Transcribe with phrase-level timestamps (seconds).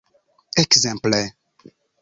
[0.63, 1.21] Ekzemple!